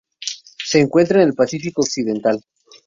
[0.65, 2.43] Se encuentra en el Pacífico occidental.